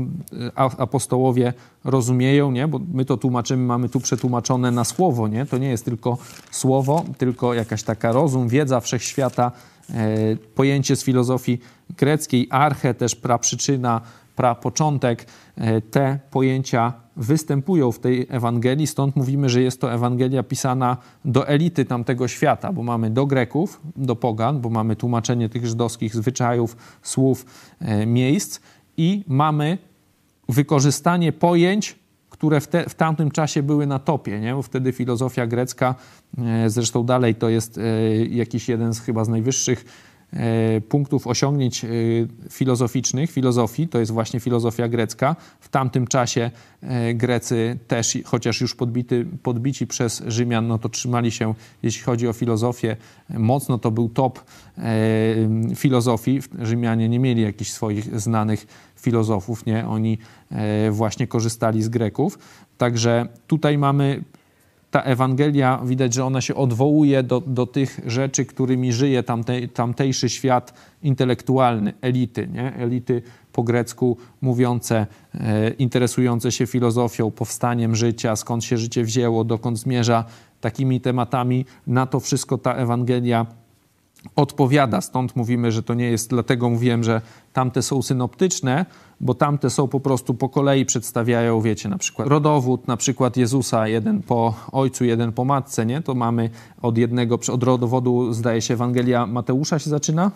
[0.55, 1.53] apostołowie
[1.83, 2.67] rozumieją, nie?
[2.67, 5.45] bo my to tłumaczymy, mamy tu przetłumaczone na słowo, nie?
[5.45, 6.17] to nie jest tylko
[6.51, 9.51] słowo, tylko jakaś taka rozum, wiedza wszechświata,
[9.93, 11.59] E, pojęcie z filozofii
[11.97, 14.01] greckiej, arche, też praprzyczyna,
[14.35, 20.97] prapoczątek, e, te pojęcia występują w tej Ewangelii, stąd mówimy, że jest to Ewangelia pisana
[21.25, 26.15] do elity tamtego świata, bo mamy do Greków, do pogan, bo mamy tłumaczenie tych żydowskich
[26.15, 27.45] zwyczajów, słów,
[27.79, 28.59] e, miejsc
[28.97, 29.77] i mamy
[30.49, 31.95] wykorzystanie pojęć
[32.29, 34.53] które w, te, w tamtym czasie były na topie, nie?
[34.53, 35.95] bo wtedy filozofia grecka,
[36.37, 37.79] e, zresztą dalej to jest
[38.29, 39.85] jakiś jeden z chyba z najwyższych
[40.89, 41.85] punktów osiągnięć
[42.49, 45.35] filozoficznych, filozofii, to jest właśnie filozofia grecka.
[45.59, 46.51] W tamtym czasie
[47.13, 52.33] Grecy też, chociaż już podbity, podbici przez Rzymian, no to trzymali się, jeśli chodzi o
[52.33, 52.97] filozofię,
[53.29, 54.43] mocno to był top
[55.75, 56.39] filozofii.
[56.61, 59.87] Rzymianie nie mieli jakichś swoich znanych filozofów, nie?
[59.87, 60.17] Oni
[60.51, 62.39] e, właśnie korzystali z Greków.
[62.77, 64.23] Także tutaj mamy
[64.95, 70.29] ta Ewangelia, widać, że ona się odwołuje do, do tych rzeczy, którymi żyje tamtej, tamtejszy
[70.29, 72.75] świat intelektualny, elity, nie?
[72.75, 79.79] elity po grecku mówiące, e, interesujące się filozofią, powstaniem życia, skąd się życie wzięło, dokąd
[79.79, 80.25] zmierza,
[80.61, 81.65] takimi tematami.
[81.87, 83.45] Na to wszystko ta Ewangelia
[84.35, 85.01] odpowiada.
[85.01, 87.21] Stąd mówimy, że to nie jest, dlatego mówiłem, że
[87.53, 88.85] tamte są synoptyczne,
[89.21, 93.87] bo tamte są po prostu po kolei przedstawiają, wiecie, na przykład rodowód, na przykład Jezusa,
[93.87, 96.01] jeden po ojcu, jeden po matce, nie?
[96.01, 96.49] To mamy
[96.81, 100.31] od jednego, od rodowodu, zdaje się, Ewangelia Mateusza się zaczyna?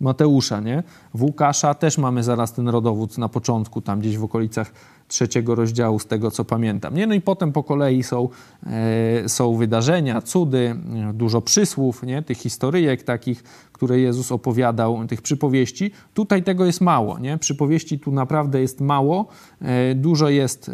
[0.00, 0.82] Mateusza, nie?
[1.14, 4.72] W Łukasza też mamy zaraz ten rodowód na początku, tam gdzieś w okolicach
[5.08, 6.94] trzeciego rozdziału, z tego co pamiętam.
[6.94, 7.06] Nie?
[7.06, 8.28] No i potem po kolei są,
[8.66, 10.76] e, są wydarzenia, cudy,
[11.14, 12.22] dużo przysłów, nie?
[12.22, 15.90] tych historyjek takich, które Jezus opowiadał, tych przypowieści.
[16.14, 17.18] Tutaj tego jest mało.
[17.18, 17.38] Nie?
[17.38, 19.26] Przypowieści tu naprawdę jest mało.
[19.60, 20.72] E, dużo jest, e,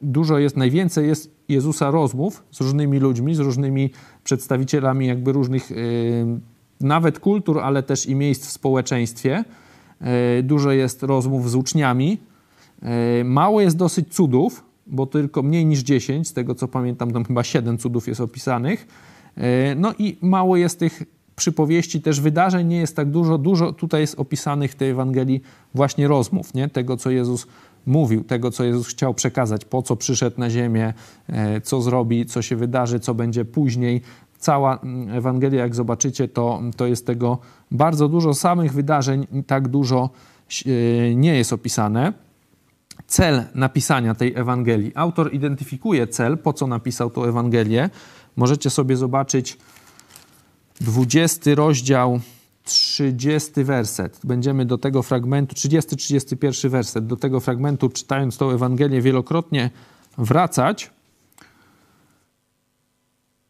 [0.00, 3.90] dużo jest, najwięcej jest Jezusa rozmów z różnymi ludźmi, z różnymi
[4.24, 5.74] przedstawicielami jakby różnych e,
[6.82, 9.44] nawet kultur, ale też i miejsc w społeczeństwie.
[10.00, 12.18] E, dużo jest rozmów z uczniami.
[12.82, 17.24] E, mało jest dosyć cudów, bo tylko mniej niż 10, z tego co pamiętam, tam
[17.24, 18.86] chyba 7 cudów jest opisanych.
[19.36, 21.02] E, no i mało jest tych
[21.36, 23.38] przypowieści, też wydarzeń nie jest tak dużo.
[23.38, 25.40] Dużo tutaj jest opisanych w tej Ewangelii
[25.74, 26.68] właśnie rozmów, nie?
[26.68, 27.46] tego co Jezus
[27.86, 30.94] mówił, tego co Jezus chciał przekazać, po co przyszedł na ziemię,
[31.62, 34.00] co zrobi, co się wydarzy, co będzie później
[34.42, 37.38] cała mm, Ewangelia, jak zobaczycie, to, to jest tego
[37.70, 38.34] bardzo dużo.
[38.34, 40.10] Samych wydarzeń tak dużo
[40.66, 42.12] e, nie jest opisane.
[43.06, 44.92] Cel napisania tej Ewangelii.
[44.94, 47.90] Autor identyfikuje cel, po co napisał tę Ewangelię.
[48.36, 49.58] Możecie sobie zobaczyć
[50.80, 52.20] 20 rozdział,
[52.64, 54.20] 30 werset.
[54.24, 59.70] Będziemy do tego fragmentu, 30-31 werset, do tego fragmentu, czytając tą Ewangelię, wielokrotnie
[60.18, 60.90] wracać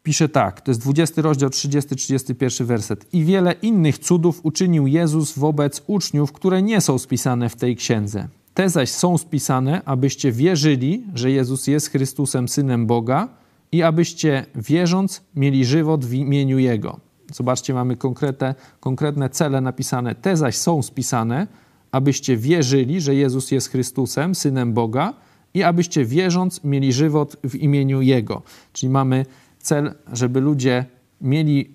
[0.03, 3.13] pisze tak, to jest 20 rozdział, 30-31 werset.
[3.13, 8.27] I wiele innych cudów uczynił Jezus wobec uczniów, które nie są spisane w tej księdze.
[8.53, 13.29] Te zaś są spisane, abyście wierzyli, że Jezus jest Chrystusem, Synem Boga
[13.71, 16.99] i abyście wierząc mieli żywot w imieniu Jego.
[17.33, 20.15] Zobaczcie, mamy konkretne, konkretne cele napisane.
[20.15, 21.47] Te zaś są spisane,
[21.91, 25.13] abyście wierzyli, że Jezus jest Chrystusem, Synem Boga
[25.53, 28.41] i abyście wierząc mieli żywot w imieniu Jego.
[28.73, 29.25] Czyli mamy
[29.63, 30.85] cel, żeby ludzie
[31.21, 31.71] mieli,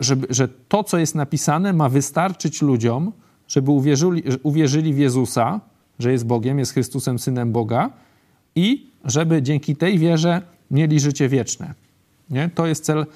[0.00, 3.12] żeby, że to, co jest napisane, ma wystarczyć ludziom,
[3.48, 5.60] żeby uwierzyli, uwierzyli w Jezusa,
[5.98, 7.90] że jest Bogiem, jest Chrystusem, Synem Boga
[8.54, 11.74] i żeby dzięki tej wierze mieli życie wieczne.
[12.30, 12.50] Nie?
[12.54, 13.06] To jest cel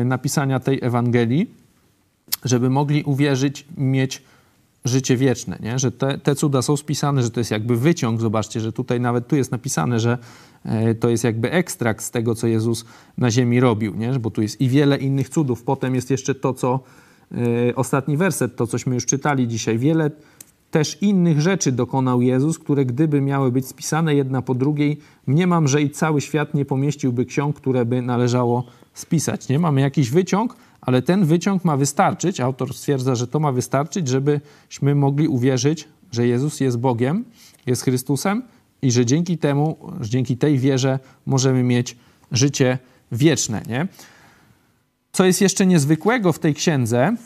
[0.00, 1.50] y, napisania tej Ewangelii,
[2.44, 4.22] żeby mogli uwierzyć, mieć
[4.84, 5.78] życie wieczne, nie?
[5.78, 8.20] że te, te cuda są spisane, że to jest jakby wyciąg.
[8.20, 10.18] Zobaczcie, że tutaj nawet tu jest napisane, że e,
[11.00, 12.84] to jest jakby ekstrakt z tego, co Jezus
[13.18, 14.12] na ziemi robił, nie?
[14.18, 15.62] bo tu jest i wiele innych cudów.
[15.62, 16.80] Potem jest jeszcze to, co
[17.32, 19.78] e, ostatni werset, to cośmy już czytali dzisiaj.
[19.78, 20.10] Wiele
[20.70, 25.82] też innych rzeczy dokonał Jezus, które gdyby miały być spisane jedna po drugiej, mniemam, że
[25.82, 29.48] i cały świat nie pomieściłby ksiąg, które by należało spisać.
[29.48, 29.58] Nie?
[29.58, 34.94] Mamy jakiś wyciąg, ale ten wyciąg ma wystarczyć, autor stwierdza, że to ma wystarczyć, żebyśmy
[34.94, 37.24] mogli uwierzyć, że Jezus jest Bogiem,
[37.66, 38.42] jest Chrystusem
[38.84, 41.96] i że dzięki temu, że dzięki tej wierze możemy mieć
[42.32, 42.78] życie
[43.12, 43.62] wieczne.
[43.68, 43.86] Nie?
[45.12, 47.16] Co jest jeszcze niezwykłego w tej księdze,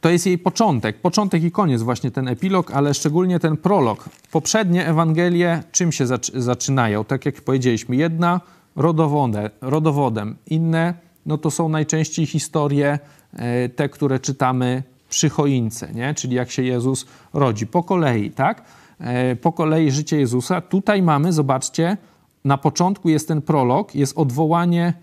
[0.00, 1.00] to jest jej początek.
[1.00, 4.08] Początek i koniec, właśnie ten epilog, ale szczególnie ten prolog.
[4.30, 7.04] Poprzednie Ewangelie czym się zaczynają?
[7.04, 8.40] Tak jak powiedzieliśmy, jedna
[9.60, 10.94] rodowodem, inne
[11.26, 12.98] no to są najczęściej historie
[13.32, 16.14] e, te, które czytamy przy choince, nie?
[16.14, 17.66] czyli jak się Jezus rodzi.
[17.66, 18.62] Po kolei, tak?
[19.00, 20.60] E, po kolei życie Jezusa.
[20.60, 21.96] Tutaj mamy, zobaczcie,
[22.44, 24.94] na początku jest ten prolog, jest odwołanie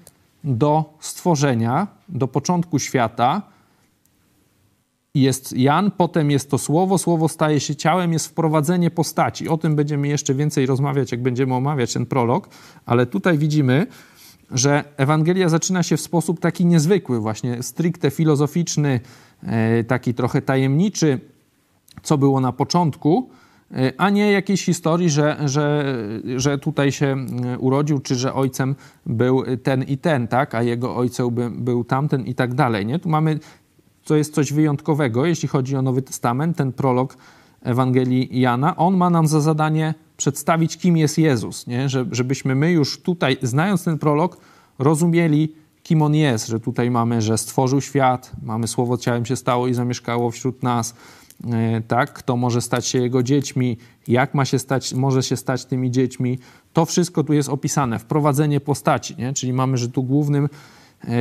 [0.44, 3.42] do stworzenia, do początku świata.
[5.16, 9.50] Jest Jan, potem jest to słowo, słowo staje się ciałem, jest wprowadzenie postaci.
[9.50, 12.50] O tym będziemy jeszcze więcej rozmawiać, jak będziemy omawiać ten prolog,
[12.86, 13.88] ale tutaj widzimy,
[14.52, 19.00] że Ewangelia zaczyna się w sposób taki niezwykły, właśnie stricte filozoficzny,
[19.44, 21.20] e, taki trochę tajemniczy,
[22.04, 23.30] co było na początku,
[23.97, 25.95] a nie jakiejś historii, że, że,
[26.36, 28.75] że tutaj się e, urodził, czy że ojcem
[29.06, 32.86] był ten i ten, tak, a jego ojcem by, był tamten i tak dalej.
[32.86, 32.99] Nie?
[32.99, 33.39] Tu mamy,
[34.03, 37.17] co jest coś wyjątkowego, jeśli chodzi o Nowy Testament, ten prolog
[37.62, 41.89] Ewangelii Jana, on ma nam za zadanie przedstawić, kim jest Jezus, nie?
[42.12, 44.38] żebyśmy my już tutaj, znając ten prolog,
[44.80, 49.67] rozumieli, kim On jest, że tutaj mamy, że stworzył świat, mamy Słowo ciałem się stało
[49.67, 50.95] i zamieszkało wśród nas,
[51.88, 55.91] tak, kto może stać się jego dziećmi, jak ma się stać, może się stać tymi
[55.91, 56.39] dziećmi.
[56.73, 59.34] To wszystko tu jest opisane, wprowadzenie postaci, nie?
[59.34, 60.50] czyli mamy, że tu głównym,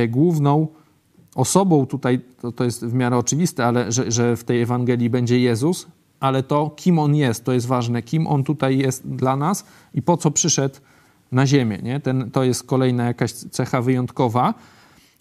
[0.09, 0.67] główną
[1.35, 5.39] osobą tutaj, to, to jest w miarę oczywiste, ale że, że w tej Ewangelii będzie
[5.39, 5.87] Jezus,
[6.19, 10.01] ale to, kim On jest, to jest ważne, kim On tutaj jest dla nas i
[10.01, 10.75] po co przyszedł
[11.31, 11.79] na ziemię.
[11.83, 11.99] Nie?
[11.99, 14.53] Ten, to jest kolejna jakaś cecha wyjątkowa.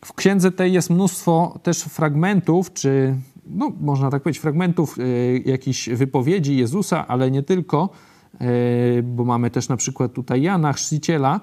[0.05, 5.89] W księdze tej jest mnóstwo też fragmentów, czy no, można tak powiedzieć, fragmentów y, jakichś
[5.89, 7.89] wypowiedzi Jezusa, ale nie tylko,
[8.99, 11.41] y, bo mamy też na przykład tutaj Jana, chrzciciela,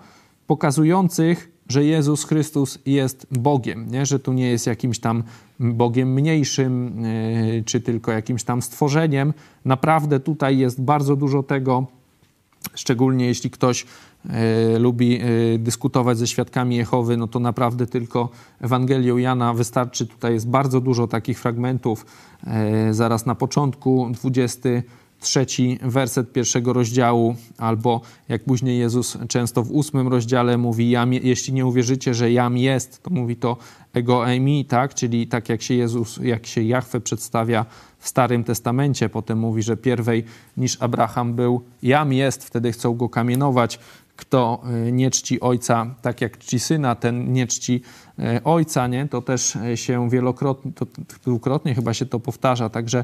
[0.48, 4.06] pokazujących, że Jezus Chrystus jest Bogiem, nie?
[4.06, 5.24] że tu nie jest jakimś tam
[5.60, 9.34] Bogiem mniejszym, y, czy tylko jakimś tam stworzeniem.
[9.66, 11.88] Naprawdę tutaj jest bardzo dużo tego,
[12.76, 13.88] szczególnie jeśli ktoś E,
[14.80, 18.30] lubi e, dyskutować ze świadkami Jehowy, no to naprawdę tylko
[18.62, 20.06] Ewangelią Jana wystarczy.
[20.06, 22.06] Tutaj jest bardzo dużo takich fragmentów.
[22.48, 25.46] E, zaraz na początku, 23
[25.82, 32.14] werset pierwszego rozdziału, albo jak później Jezus często w ósmym rozdziale mówi, jeśli nie uwierzycie,
[32.14, 33.58] że jam jest, to mówi to
[33.94, 34.94] ego emi, tak?
[34.94, 37.66] czyli tak jak się Jezus, jak się Jahwe przedstawia
[38.00, 39.10] w Starym Testamencie.
[39.10, 40.24] Potem mówi, że pierwej
[40.58, 43.80] niż Abraham był, jam jest, wtedy chcą go kamienować
[44.16, 47.82] kto e, nie czci ojca tak jak czci syna, ten nie czci
[48.20, 49.08] e, ojca, nie?
[49.08, 50.86] to też e, się wielokrotnie, to
[51.24, 53.04] dwukrotnie chyba się to powtarza, także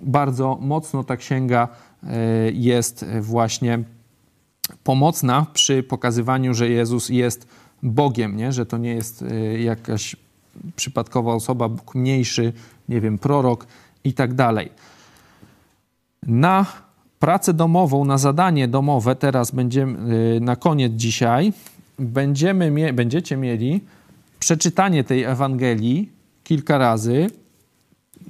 [0.00, 1.68] bardzo mocno ta księga
[2.52, 3.78] jest właśnie
[4.84, 7.48] pomocna przy pokazywaniu, że Jezus jest
[7.82, 8.52] Bogiem, nie?
[8.52, 9.24] że to nie jest
[9.58, 10.16] jakaś
[10.76, 12.52] przypadkowa osoba, Bóg mniejszy,
[12.88, 13.66] nie wiem, prorok
[14.04, 14.70] i tak dalej.
[16.22, 16.66] Na
[17.24, 21.52] pracę domową, na zadanie domowe, teraz będziemy na koniec dzisiaj,
[21.98, 23.80] będziemy, będziecie mieli
[24.38, 26.08] przeczytanie tej Ewangelii
[26.42, 27.26] kilka razy.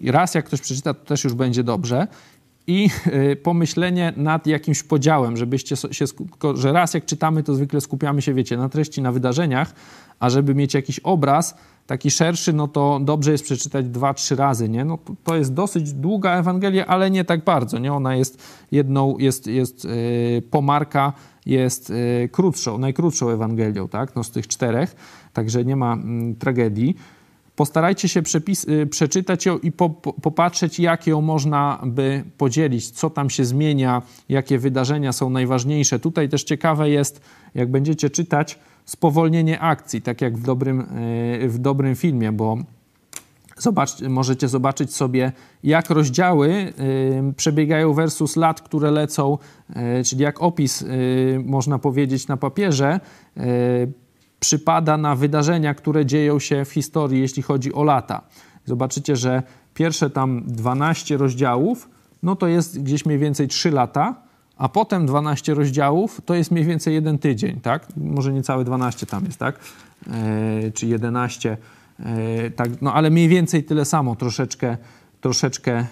[0.04, 2.06] Raz jak ktoś przeczyta, to też już będzie dobrze.
[2.66, 2.90] I
[3.32, 6.04] y, pomyślenie nad jakimś podziałem, żebyście się,
[6.54, 9.74] że raz jak czytamy, to zwykle skupiamy się, wiecie, na treści, na wydarzeniach,
[10.20, 11.54] a żeby mieć jakiś obraz,
[11.86, 14.84] taki szerszy, no to dobrze jest przeczytać dwa, trzy razy, nie?
[14.84, 17.92] No to, jest dosyć długa Ewangelia, ale nie tak bardzo, nie?
[17.92, 18.42] Ona jest
[18.72, 21.12] jedną, jest, jest yy, pomarka,
[21.46, 24.16] jest yy, krótszą, najkrótszą Ewangelią, tak?
[24.16, 24.96] No z tych czterech,
[25.32, 26.96] także nie ma yy, tragedii.
[27.56, 32.90] Postarajcie się przepis, y, przeczytać ją i po, po, popatrzeć, jak ją można by podzielić,
[32.90, 35.98] co tam się zmienia, jakie wydarzenia są najważniejsze.
[35.98, 37.20] Tutaj też ciekawe jest,
[37.54, 42.58] jak będziecie czytać, spowolnienie akcji, tak jak w dobrym, e, w dobrym filmie, bo
[43.58, 45.32] zobacz, możecie zobaczyć sobie,
[45.64, 46.72] jak rozdziały e,
[47.32, 49.38] przebiegają versus lat, które lecą,
[49.76, 50.84] e, czyli jak opis,
[51.44, 53.00] można powiedzieć, na papierze
[54.40, 58.22] przypada na wydarzenia, które dzieją się w historii, jeśli chodzi o lata.
[58.64, 59.42] Zobaczycie, że
[59.74, 61.88] pierwsze tam 12 rozdziałów,
[62.22, 64.23] no to jest gdzieś mniej więcej 3 lata,
[64.56, 67.86] a potem 12 rozdziałów to jest mniej więcej jeden tydzień, tak?
[67.96, 69.58] Może niecałe 12 tam jest, tak?
[70.10, 71.56] E, czy 11,
[72.00, 72.82] e, tak?
[72.82, 74.76] No ale mniej więcej tyle samo, troszeczkę,
[75.20, 75.86] troszeczkę e,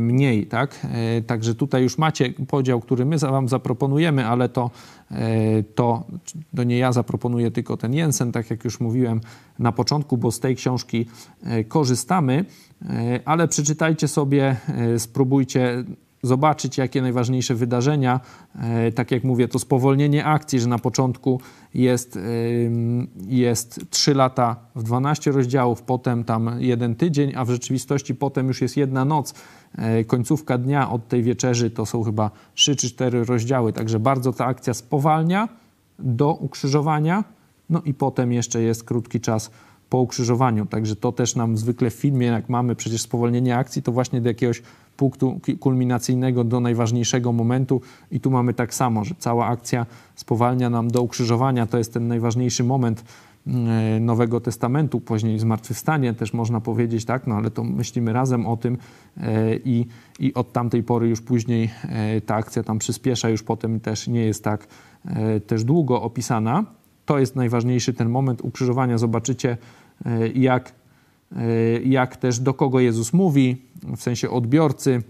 [0.00, 0.86] mniej, tak?
[1.26, 4.70] Także tutaj już macie podział, który my wam zaproponujemy, ale to,
[5.74, 6.04] to,
[6.56, 9.20] to nie ja zaproponuję, tylko ten Jensen, tak jak już mówiłem
[9.58, 11.06] na początku, bo z tej książki
[11.68, 12.44] korzystamy,
[13.24, 14.56] ale przeczytajcie sobie,
[14.98, 15.84] spróbujcie
[16.22, 18.20] zobaczyć, jakie najważniejsze wydarzenia.
[18.54, 21.40] E, tak jak mówię, to spowolnienie akcji, że na początku
[21.74, 22.18] jest,
[23.26, 28.60] jest 3 lata w 12 rozdziałów, potem tam jeden tydzień, a w rzeczywistości potem już
[28.60, 29.34] jest jedna noc.
[29.78, 34.32] E, końcówka dnia od tej wieczerzy to są chyba 3 czy 4 rozdziały, także bardzo
[34.32, 35.48] ta akcja spowalnia
[35.98, 37.24] do ukrzyżowania,
[37.70, 39.50] no i potem jeszcze jest krótki czas
[39.92, 40.66] po ukrzyżowaniu.
[40.66, 44.28] Także to też nam zwykle w filmie, jak mamy przecież spowolnienie akcji, to właśnie do
[44.28, 44.62] jakiegoś
[44.96, 50.90] punktu kulminacyjnego do najważniejszego momentu i tu mamy tak samo, że cała akcja spowalnia nam
[50.90, 53.04] do ukrzyżowania, to jest ten najważniejszy moment
[53.46, 58.56] mm, Nowego Testamentu, później zmartwychwstanie też można powiedzieć, tak, no ale to myślimy razem o
[58.56, 58.78] tym
[59.16, 59.86] e, i,
[60.18, 64.24] i od tamtej pory już później e, ta akcja tam przyspiesza, już potem też nie
[64.24, 64.66] jest tak
[65.06, 66.64] e, też długo opisana.
[67.06, 68.98] To jest najważniejszy ten moment ukrzyżowania.
[68.98, 69.56] Zobaczycie,
[70.34, 70.72] jak
[71.36, 73.62] E, jak też do kogo Jezus mówi,
[73.96, 75.02] w sensie odbiorcy,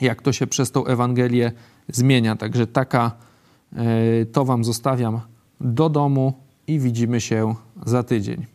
[0.00, 1.52] jak to się przez tą Ewangelię
[1.88, 2.36] zmienia.
[2.36, 3.12] Także taka,
[3.72, 5.20] e, to Wam zostawiam
[5.60, 6.32] do domu
[6.66, 7.54] i widzimy się
[7.86, 8.46] za tydzień.